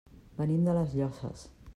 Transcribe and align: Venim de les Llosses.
Venim 0.39 0.63
de 0.69 0.73
les 0.77 0.95
Llosses. 1.01 1.45